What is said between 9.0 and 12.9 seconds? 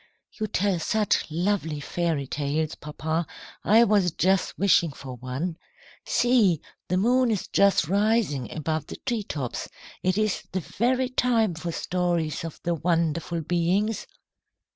tree tops. It is the very time for stories of the